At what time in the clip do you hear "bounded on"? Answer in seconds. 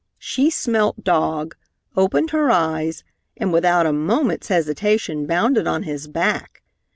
5.27-5.83